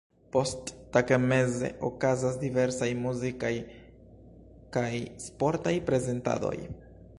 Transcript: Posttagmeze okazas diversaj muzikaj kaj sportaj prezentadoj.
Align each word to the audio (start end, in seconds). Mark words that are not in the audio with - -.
Posttagmeze 0.35 1.69
okazas 1.89 2.39
diversaj 2.45 2.89
muzikaj 3.03 3.53
kaj 4.79 4.89
sportaj 5.29 5.79
prezentadoj. 5.91 6.57